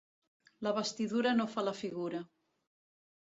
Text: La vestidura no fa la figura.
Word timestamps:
La 0.67 0.71
vestidura 0.77 1.33
no 1.41 1.45
fa 1.57 1.65
la 1.67 1.75
figura. 1.81 2.21